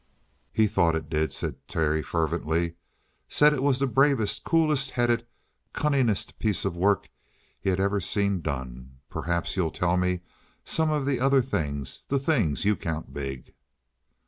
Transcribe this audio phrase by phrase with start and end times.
[0.51, 2.73] "He thought it did," said Terry fervently.
[3.29, 5.27] "Said it was the bravest, coolest headed,
[5.73, 7.07] cunningest piece of work
[7.59, 8.97] he'd ever seen done.
[9.11, 10.21] Perhaps you'll tell me
[10.65, 13.53] some of the other things the things you count big?"